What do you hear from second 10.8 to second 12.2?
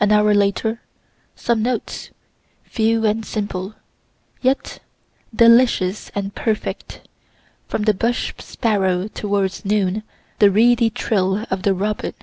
trill of the robin.